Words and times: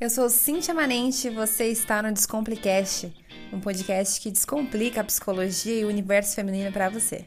Eu 0.00 0.10
sou 0.10 0.28
Cintia 0.28 0.74
Manente 0.74 1.28
e 1.28 1.30
você 1.30 1.66
está 1.66 2.02
no 2.02 2.12
Descomplicast, 2.12 3.14
um 3.52 3.60
podcast 3.60 4.20
que 4.20 4.28
descomplica 4.28 5.00
a 5.00 5.04
psicologia 5.04 5.80
e 5.80 5.84
o 5.84 5.88
universo 5.88 6.34
feminino 6.34 6.72
para 6.72 6.88
você. 6.88 7.26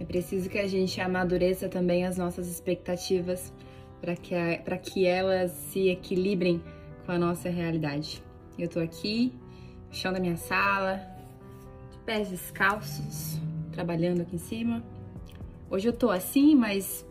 É 0.00 0.04
preciso 0.04 0.50
que 0.50 0.58
a 0.58 0.66
gente 0.66 1.00
amadureça 1.00 1.68
também 1.68 2.04
as 2.04 2.18
nossas 2.18 2.48
expectativas 2.48 3.52
para 4.00 4.16
que, 4.16 4.34
que 4.82 5.06
elas 5.06 5.52
se 5.52 5.88
equilibrem 5.88 6.60
com 7.06 7.12
a 7.12 7.18
nossa 7.18 7.48
realidade. 7.48 8.20
Eu 8.58 8.68
tô 8.68 8.80
aqui, 8.80 9.32
no 9.88 9.94
chão 9.94 10.12
da 10.12 10.18
minha 10.18 10.36
sala, 10.36 11.00
de 11.92 11.98
pés 12.00 12.28
descalços, 12.28 13.38
trabalhando 13.70 14.22
aqui 14.22 14.34
em 14.34 14.40
cima. 14.40 14.82
Hoje 15.70 15.88
eu 15.88 15.92
tô 15.92 16.10
assim, 16.10 16.56
mas 16.56 17.06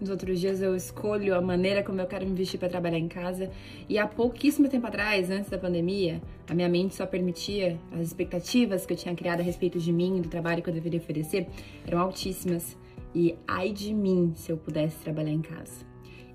nos 0.00 0.08
outros 0.10 0.40
dias 0.40 0.62
eu 0.62 0.74
escolho 0.74 1.34
a 1.34 1.40
maneira 1.40 1.82
como 1.82 2.00
eu 2.00 2.06
quero 2.06 2.26
me 2.26 2.34
vestir 2.34 2.58
para 2.58 2.68
trabalhar 2.68 2.98
em 2.98 3.08
casa. 3.08 3.50
E 3.88 3.98
há 3.98 4.06
pouquíssimo 4.06 4.68
tempo 4.68 4.86
atrás, 4.86 5.30
antes 5.30 5.50
da 5.50 5.58
pandemia, 5.58 6.22
a 6.48 6.54
minha 6.54 6.68
mente 6.68 6.94
só 6.94 7.04
permitia 7.04 7.78
as 7.92 8.00
expectativas 8.00 8.86
que 8.86 8.94
eu 8.94 8.96
tinha 8.96 9.14
criado 9.14 9.40
a 9.40 9.42
respeito 9.42 9.78
de 9.78 9.92
mim, 9.92 10.20
do 10.20 10.28
trabalho 10.28 10.62
que 10.62 10.70
eu 10.70 10.74
deveria 10.74 11.00
oferecer, 11.00 11.46
eram 11.86 12.00
altíssimas. 12.00 12.76
E 13.14 13.36
ai 13.46 13.72
de 13.72 13.92
mim 13.92 14.32
se 14.34 14.50
eu 14.50 14.56
pudesse 14.56 14.96
trabalhar 14.98 15.32
em 15.32 15.42
casa. 15.42 15.84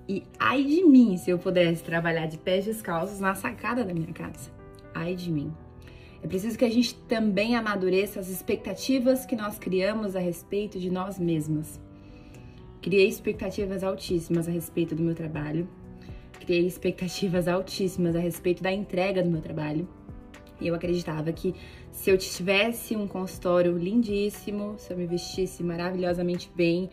E 0.07 0.23
ai 0.37 0.63
de 0.63 0.83
mim 0.83 1.17
se 1.17 1.31
eu 1.31 1.39
pudesse 1.39 1.83
trabalhar 1.83 2.27
de 2.27 2.37
pés 2.37 2.65
descalços 2.65 3.19
na 3.19 3.33
sacada 3.33 3.83
da 3.83 3.93
minha 3.93 4.13
casa. 4.13 4.51
Ai 4.93 5.15
de 5.15 5.31
mim. 5.31 5.51
É 6.21 6.27
preciso 6.27 6.57
que 6.57 6.65
a 6.65 6.69
gente 6.71 6.95
também 6.95 7.55
amadureça 7.55 8.19
as 8.19 8.29
expectativas 8.29 9.25
que 9.25 9.35
nós 9.35 9.59
criamos 9.59 10.15
a 10.15 10.19
respeito 10.19 10.79
de 10.79 10.89
nós 10.89 11.19
mesmas. 11.19 11.79
Criei 12.81 13.07
expectativas 13.07 13.83
altíssimas 13.83 14.47
a 14.47 14.51
respeito 14.51 14.95
do 14.95 15.03
meu 15.03 15.15
trabalho. 15.15 15.67
Criei 16.39 16.65
expectativas 16.65 17.47
altíssimas 17.47 18.15
a 18.15 18.19
respeito 18.19 18.61
da 18.61 18.71
entrega 18.71 19.23
do 19.23 19.29
meu 19.29 19.41
trabalho. 19.41 19.87
E 20.59 20.67
eu 20.67 20.75
acreditava 20.75 21.31
que 21.33 21.53
se 21.91 22.09
eu 22.09 22.17
tivesse 22.17 22.95
um 22.95 23.07
consultório 23.07 23.77
lindíssimo, 23.77 24.75
se 24.77 24.91
eu 24.91 24.97
me 24.97 25.05
vestisse 25.05 25.63
maravilhosamente 25.63 26.51
bem, 26.55 26.89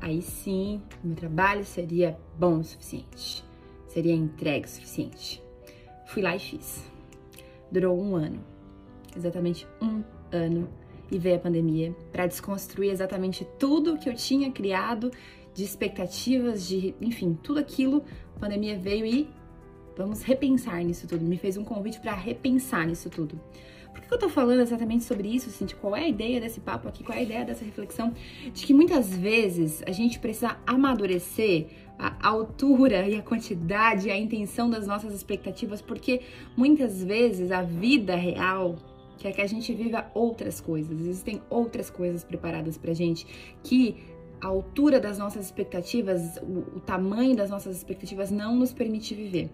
aí 0.00 0.22
sim 0.22 0.80
meu 1.02 1.14
trabalho 1.14 1.64
seria 1.64 2.18
bom 2.38 2.58
o 2.58 2.64
suficiente, 2.64 3.44
seria 3.88 4.14
entregue 4.14 4.66
o 4.66 4.70
suficiente. 4.70 5.42
Fui 6.06 6.22
lá 6.22 6.34
e 6.36 6.38
fiz. 6.38 6.84
Durou 7.70 7.98
um 7.98 8.16
ano, 8.16 8.40
exatamente 9.16 9.66
um 9.80 10.02
ano 10.30 10.68
e 11.12 11.18
veio 11.18 11.36
a 11.36 11.38
pandemia 11.38 11.94
para 12.10 12.26
desconstruir 12.26 12.90
exatamente 12.90 13.46
tudo 13.58 13.98
que 13.98 14.08
eu 14.08 14.14
tinha 14.14 14.50
criado 14.50 15.12
de 15.54 15.62
expectativas, 15.62 16.66
de, 16.66 16.94
enfim, 17.00 17.38
tudo 17.42 17.60
aquilo. 17.60 18.02
A 18.34 18.40
pandemia 18.40 18.78
veio 18.78 19.04
e 19.04 19.28
vamos 19.96 20.22
repensar 20.22 20.82
nisso 20.82 21.06
tudo. 21.06 21.22
Me 21.24 21.36
fez 21.36 21.58
um 21.58 21.64
convite 21.64 22.00
para 22.00 22.14
repensar 22.14 22.86
nisso 22.86 23.10
tudo. 23.10 23.38
Por 23.92 24.00
que 24.00 24.14
eu 24.14 24.18
tô 24.18 24.28
falando 24.30 24.60
exatamente 24.60 25.04
sobre 25.04 25.28
isso, 25.28 25.50
Cintia? 25.50 25.76
Qual 25.78 25.94
é 25.94 26.04
a 26.04 26.08
ideia 26.08 26.40
desse 26.40 26.60
papo 26.60 26.88
aqui? 26.88 27.04
Qual 27.04 27.14
é 27.14 27.20
a 27.20 27.24
ideia 27.24 27.44
dessa 27.44 27.62
reflexão? 27.62 28.14
De 28.54 28.64
que 28.64 28.72
muitas 28.72 29.14
vezes 29.14 29.82
a 29.86 29.92
gente 29.92 30.18
precisa 30.18 30.56
amadurecer 30.66 31.66
a 31.98 32.26
altura 32.26 33.06
e 33.06 33.16
a 33.16 33.22
quantidade, 33.22 34.10
a 34.10 34.16
intenção 34.16 34.70
das 34.70 34.86
nossas 34.86 35.12
expectativas, 35.12 35.82
porque 35.82 36.22
muitas 36.56 37.04
vezes 37.04 37.52
a 37.52 37.60
vida 37.60 38.16
real 38.16 38.76
quer 39.18 39.28
é 39.28 39.32
que 39.32 39.40
a 39.40 39.46
gente 39.46 39.72
viva 39.74 40.10
outras 40.14 40.60
coisas. 40.60 41.00
Existem 41.00 41.40
outras 41.48 41.90
coisas 41.90 42.24
preparadas 42.24 42.76
pra 42.76 42.92
gente 42.92 43.26
que 43.62 43.96
a 44.40 44.48
altura 44.48 44.98
das 44.98 45.18
nossas 45.18 45.46
expectativas, 45.46 46.36
o, 46.38 46.76
o 46.76 46.80
tamanho 46.80 47.36
das 47.36 47.48
nossas 47.48 47.76
expectativas 47.76 48.30
não 48.30 48.56
nos 48.56 48.72
permite 48.72 49.14
viver. 49.14 49.50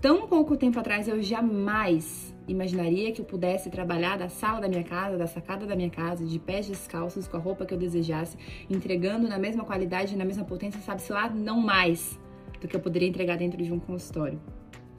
Tão 0.00 0.26
pouco 0.26 0.56
tempo 0.56 0.78
atrás 0.78 1.06
eu 1.06 1.22
jamais 1.22 2.34
imaginaria 2.48 3.12
que 3.12 3.20
eu 3.20 3.24
pudesse 3.24 3.70
trabalhar 3.70 4.18
da 4.18 4.28
sala 4.28 4.60
da 4.60 4.68
minha 4.68 4.82
casa, 4.82 5.16
da 5.16 5.26
sacada 5.26 5.66
da 5.66 5.76
minha 5.76 5.90
casa, 5.90 6.24
de 6.24 6.38
pés 6.38 6.66
descalços, 6.66 7.28
com 7.28 7.36
a 7.36 7.40
roupa 7.40 7.64
que 7.64 7.72
eu 7.72 7.78
desejasse, 7.78 8.36
entregando 8.68 9.28
na 9.28 9.38
mesma 9.38 9.64
qualidade, 9.64 10.16
na 10.16 10.24
mesma 10.24 10.44
potência, 10.44 10.80
sabe-se 10.80 11.12
lá, 11.12 11.28
não 11.30 11.60
mais 11.60 12.18
do 12.60 12.66
que 12.66 12.74
eu 12.74 12.80
poderia 12.80 13.08
entregar 13.08 13.36
dentro 13.36 13.62
de 13.62 13.72
um 13.72 13.78
consultório. 13.78 14.40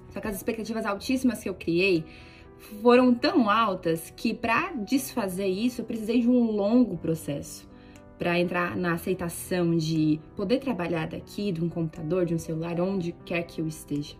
Só 0.10 0.20
que 0.20 0.28
as 0.28 0.36
expectativas 0.36 0.86
altíssimas 0.86 1.42
que 1.42 1.50
eu 1.50 1.54
criei 1.54 2.06
foram 2.82 3.14
tão 3.14 3.50
altas 3.50 4.12
que 4.16 4.34
para 4.34 4.72
desfazer 4.74 5.48
isso 5.48 5.82
eu 5.82 5.86
precisei 5.86 6.22
de 6.22 6.30
um 6.30 6.52
longo 6.52 6.98
processo 6.98 7.68
para 8.18 8.40
entrar 8.40 8.78
na 8.78 8.94
aceitação 8.94 9.76
de 9.76 10.20
poder 10.36 10.60
trabalhar 10.60 11.08
daqui, 11.08 11.52
de 11.52 11.64
um 11.64 11.68
computador, 11.68 12.26
de 12.26 12.34
um 12.34 12.40
celular, 12.40 12.80
onde 12.80 13.12
quer 13.26 13.44
que 13.44 13.60
eu 13.60 13.68
esteja. 13.68 14.16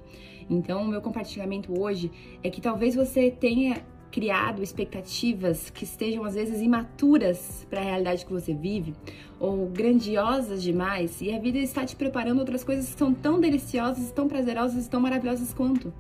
Então, 0.50 0.84
o 0.84 0.88
meu 0.88 1.02
compartilhamento 1.02 1.80
hoje 1.80 2.12
é 2.44 2.50
que 2.50 2.60
talvez 2.60 2.96
você 2.96 3.32
tenha 3.32 3.82
criado 4.12 4.62
expectativas 4.62 5.72
que 5.72 5.86
estejam 5.86 6.24
às 6.24 6.36
vezes 6.36 6.62
imaturas 6.62 7.66
para 7.68 7.80
a 7.80 7.84
realidade 7.84 8.24
que 8.24 8.32
você 8.32 8.54
vive 8.54 8.94
ou 9.40 9.66
grandiosas 9.68 10.62
demais 10.62 11.20
e 11.20 11.34
a 11.34 11.40
vida 11.40 11.58
está 11.58 11.84
te 11.84 11.96
preparando 11.96 12.38
outras 12.38 12.64
coisas 12.64 12.92
que 12.92 13.00
são 13.00 13.12
tão 13.12 13.40
deliciosas, 13.40 14.12
tão 14.12 14.28
prazerosas, 14.28 14.88
tão 14.88 15.00
maravilhosas 15.00 15.52
quanto. 15.52 15.92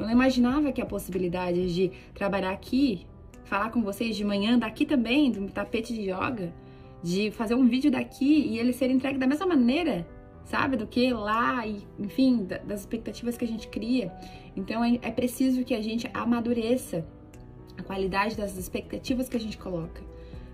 Eu 0.00 0.06
não 0.06 0.12
imaginava 0.12 0.72
que 0.72 0.80
a 0.80 0.86
possibilidade 0.86 1.74
de 1.74 1.92
trabalhar 2.14 2.52
aqui, 2.52 3.06
falar 3.44 3.68
com 3.68 3.82
vocês 3.82 4.16
de 4.16 4.24
manhã, 4.24 4.58
daqui 4.58 4.86
também, 4.86 5.30
do 5.30 5.46
tapete 5.48 5.92
de 5.92 6.10
yoga, 6.10 6.54
de 7.02 7.30
fazer 7.32 7.54
um 7.54 7.66
vídeo 7.68 7.90
daqui 7.90 8.46
e 8.48 8.58
ele 8.58 8.72
ser 8.72 8.90
entregue 8.90 9.18
da 9.18 9.26
mesma 9.26 9.44
maneira, 9.44 10.08
sabe? 10.42 10.78
Do 10.78 10.86
que 10.86 11.12
lá 11.12 11.66
e, 11.66 11.86
enfim, 11.98 12.46
das 12.64 12.80
expectativas 12.80 13.36
que 13.36 13.44
a 13.44 13.48
gente 13.48 13.68
cria. 13.68 14.10
Então 14.56 14.82
é, 14.82 14.98
é 15.02 15.10
preciso 15.10 15.64
que 15.64 15.74
a 15.74 15.82
gente 15.82 16.08
amadureça 16.14 17.06
a 17.76 17.82
qualidade 17.82 18.38
das 18.38 18.56
expectativas 18.56 19.28
que 19.28 19.36
a 19.36 19.40
gente 19.40 19.58
coloca. 19.58 20.02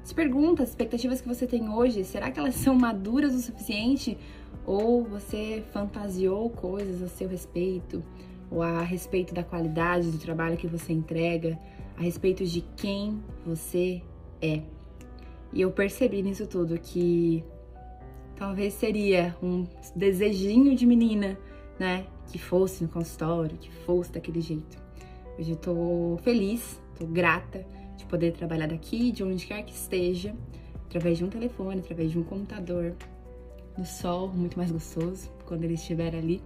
Se 0.03 0.13
pergunta, 0.13 0.65
as 0.65 0.71
expectativas 0.71 1.21
que 1.21 1.29
você 1.29 1.47
tem 1.47 1.69
hoje, 1.69 2.03
será 2.03 2.33
que 2.33 2.41
elas 2.41 2.57
são 2.59 2.75
maduras 2.75 3.33
o 3.33 3.39
suficiente? 3.39 4.19
Ou 4.65 5.05
você 5.05 5.63
fantasiou 5.73 6.51
coisas 6.51 7.01
a 7.01 7.07
seu 7.07 7.29
respeito? 7.29 8.03
Ou 8.51 8.63
a 8.63 8.83
respeito 8.83 9.35
da 9.35 9.43
qualidade 9.43 10.11
do 10.11 10.19
trabalho 10.19 10.57
que 10.57 10.67
você 10.67 10.93
entrega, 10.93 11.59
a 11.97 12.03
respeito 12.03 12.45
de 12.45 12.61
quem 12.77 13.23
você 13.45 14.03
é. 14.41 14.63
E 15.53 15.61
eu 15.61 15.71
percebi 15.71 16.23
nisso 16.23 16.47
tudo 16.47 16.79
que 16.79 17.43
talvez 18.37 18.75
seria 18.75 19.35
um 19.43 19.67
desejinho 19.95 20.75
de 20.75 20.85
menina, 20.85 21.39
né? 21.79 22.07
Que 22.29 22.39
fosse 22.39 22.83
no 22.83 22.89
consultório, 22.89 23.57
que 23.57 23.71
fosse 23.71 24.13
daquele 24.13 24.41
jeito. 24.41 24.79
Hoje 25.39 25.53
eu 25.53 25.57
tô 25.57 26.19
feliz, 26.23 26.81
tô 26.99 27.07
grata 27.07 27.67
de 27.97 28.05
poder 28.07 28.33
trabalhar 28.33 28.67
daqui, 28.67 29.11
de 29.13 29.25
onde 29.25 29.47
quer 29.47 29.63
que 29.63 29.73
esteja, 29.73 30.35
através 30.87 31.19
de 31.19 31.25
um 31.25 31.29
telefone, 31.29 31.81
através 31.81 32.11
de 32.11 32.19
um 32.19 32.23
computador, 32.23 32.95
no 33.77 33.85
sol, 33.85 34.29
muito 34.29 34.57
mais 34.57 34.71
gostoso 34.71 35.31
quando 35.45 35.65
ele 35.65 35.75
estiver 35.75 36.15
ali 36.15 36.43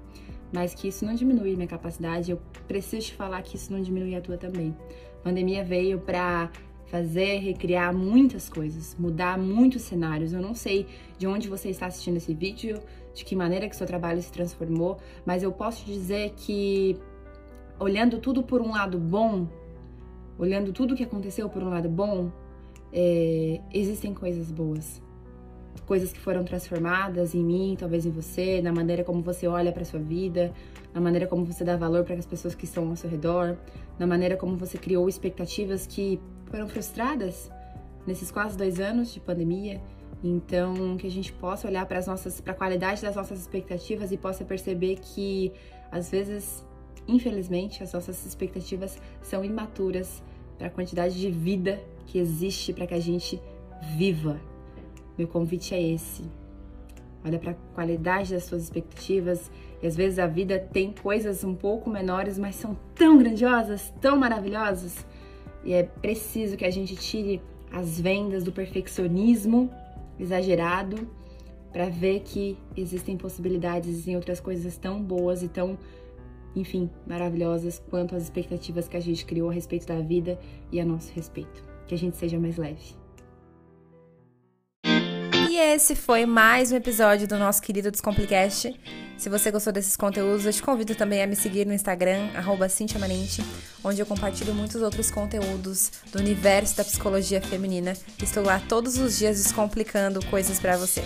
mas 0.53 0.75
que 0.75 0.89
isso 0.89 1.05
não 1.05 1.15
diminui 1.15 1.55
minha 1.55 1.69
capacidade. 1.69 2.31
Eu 2.31 2.41
preciso 2.67 3.07
te 3.07 3.15
falar 3.15 3.43
que 3.43 3.57
isso 3.57 3.73
não 3.73 3.81
diminui 3.81 4.15
a 4.15 4.21
tua 4.21 4.37
também. 4.37 4.75
A 5.21 5.25
pandemia 5.25 5.65
veio 5.65 5.99
para 6.01 6.51
fazer, 6.87 7.39
recriar 7.39 7.95
muitas 7.95 8.49
coisas, 8.49 8.97
mudar 8.99 9.39
muitos 9.39 9.83
cenários. 9.83 10.33
Eu 10.33 10.41
não 10.41 10.55
sei 10.55 10.87
de 11.19 11.27
onde 11.27 11.49
você 11.49 11.69
está 11.69 11.87
assistindo 11.87 12.17
esse 12.17 12.35
vídeo, 12.35 12.81
de 13.15 13.25
que 13.25 13.37
maneira 13.37 13.69
que 13.69 13.77
seu 13.77 13.87
trabalho 13.87 14.21
se 14.21 14.33
transformou, 14.33 14.99
mas 15.25 15.43
eu 15.43 15.53
posso 15.53 15.85
dizer 15.85 16.33
que 16.37 16.97
olhando 17.79 18.19
tudo 18.19 18.43
por 18.43 18.61
um 18.61 18.73
lado 18.73 18.99
bom, 18.99 19.47
olhando 20.39 20.73
tudo 20.73 20.97
que 20.97 21.05
aconteceu 21.05 21.49
por 21.49 21.63
um 21.63 21.69
lado 21.69 21.89
bom, 21.89 22.31
é, 22.93 23.61
existem 23.73 24.13
coisas 24.13 24.51
boas 24.51 25.01
coisas 25.87 26.13
que 26.13 26.21
foram 26.21 26.45
transformadas 26.45 27.35
em 27.35 27.43
mim, 27.43 27.77
talvez 27.79 28.07
em 28.07 28.11
você, 28.11 28.63
na 28.63 28.73
maneira 28.73 29.03
como 29.03 29.23
você 29.23 29.47
olha 29.47 29.73
para 29.73 29.85
sua 29.85 30.01
vida, 30.01 30.53
na 30.95 31.01
maneira 31.01 31.27
como 31.27 31.45
você 31.45 31.65
dá 31.65 31.77
valor 31.77 32.05
para 32.05 32.15
as 32.15 32.27
pessoas 32.27 32.55
que 32.55 32.65
estão 32.65 32.89
ao 32.89 32.97
seu 32.97 33.11
redor, 33.11 33.57
na 33.99 34.07
maneira 34.07 34.37
como 34.37 34.57
você 34.57 34.79
criou 34.79 35.09
expectativas 35.09 35.87
que 35.87 36.21
foram 36.47 36.69
frustradas 36.69 37.51
nesses 38.07 38.31
quase 38.31 38.57
dois 38.57 38.81
anos 38.81 39.13
de 39.13 39.21
pandemia. 39.21 39.81
Então, 40.23 40.97
que 40.97 41.07
a 41.07 41.11
gente 41.11 41.33
possa 41.33 41.67
olhar 41.67 41.87
para 41.87 41.99
as 41.99 42.07
nossas, 42.07 42.41
para 42.41 42.53
a 42.53 42.57
qualidade 42.57 43.01
das 43.01 43.17
nossas 43.17 43.41
expectativas 43.41 44.13
e 44.13 44.17
possa 44.17 44.45
perceber 44.45 44.97
que 44.97 45.53
às 45.91 46.11
vezes, 46.11 46.65
infelizmente, 47.09 47.83
as 47.83 47.93
nossas 47.93 48.25
expectativas 48.27 49.01
são 49.23 49.45
imaturas 49.45 50.23
para 50.59 50.67
a 50.67 50.71
quantidade 50.71 51.19
de 51.19 51.31
vida 51.31 51.81
que 52.07 52.19
existe 52.19 52.73
para 52.73 52.87
que 52.87 52.95
a 52.95 53.01
gente 53.01 53.41
viva 53.97 54.39
meu 55.17 55.29
convite 55.29 55.75
é 55.75 55.83
esse. 55.83 56.25
Olha 57.25 57.39
para 57.39 57.53
a 57.53 57.75
qualidade 57.75 58.33
das 58.33 58.45
suas 58.45 58.65
expectativas. 58.65 59.51
E 59.83 59.87
às 59.87 59.97
vezes 59.97 60.19
a 60.19 60.27
vida 60.27 60.59
tem 60.59 60.93
coisas 60.93 61.45
um 61.45 61.55
pouco 61.55 61.91
menores, 61.91 62.39
mas 62.39 62.57
são 62.57 62.77
tão 62.95 63.19
grandiosas, 63.19 63.93
tão 64.01 64.17
maravilhosas. 64.17 65.07
E 65.65 65.73
é 65.73 65.83
preciso 65.83 66.57
que 66.57 66.65
a 66.65 66.71
gente 66.71 66.97
tire 66.97 67.41
as 67.71 68.01
vendas 68.01 68.43
do 68.43 68.53
perfeccionismo 68.53 69.71
exagerado 70.19 71.09
para 71.73 71.89
ver 71.89 72.21
que 72.21 72.59
existem 72.77 73.17
possibilidades 73.17 74.09
em 74.09 74.17
outras 74.17 74.41
coisas 74.41 74.77
tão 74.77 75.01
boas 75.01 75.43
e 75.43 75.49
tão, 75.49 75.79
enfim, 76.57 76.91
maravilhosas 77.07 77.81
quanto 77.91 78.17
as 78.17 78.25
expectativas 78.25 78.89
que 78.89 78.97
a 78.97 79.01
gente 79.01 79.25
criou 79.25 79.51
a 79.51 79.53
respeito 79.53 79.87
da 79.87 80.01
vida 80.01 80.39
e 80.73 80.81
a 80.81 80.85
nosso 80.85 81.13
respeito. 81.13 81.63
Que 81.87 81.95
a 81.95 81.99
gente 81.99 82.17
seja 82.17 82.39
mais 82.39 82.57
leve. 82.57 83.00
E 85.51 85.57
esse 85.57 85.97
foi 85.97 86.27
mais 86.27 86.71
um 86.71 86.77
episódio 86.77 87.27
do 87.27 87.37
nosso 87.37 87.61
querido 87.61 87.91
Descomplicast. 87.91 88.73
Se 89.19 89.29
você 89.29 89.51
gostou 89.51 89.73
desses 89.73 89.97
conteúdos, 89.97 90.47
eu 90.47 90.53
te 90.53 90.63
convido 90.63 90.95
também 90.95 91.25
a 91.25 91.27
me 91.27 91.35
seguir 91.35 91.67
no 91.67 91.73
Instagram, 91.73 92.29
cintiamanente, 92.69 93.43
onde 93.83 94.01
eu 94.01 94.07
compartilho 94.07 94.55
muitos 94.55 94.81
outros 94.81 95.11
conteúdos 95.11 95.91
do 96.13 96.21
universo 96.21 96.77
da 96.77 96.85
psicologia 96.85 97.43
feminina. 97.43 97.95
Estou 98.23 98.45
lá 98.45 98.63
todos 98.69 98.97
os 98.97 99.19
dias 99.19 99.43
descomplicando 99.43 100.25
coisas 100.27 100.61
para 100.61 100.77
você. 100.77 101.03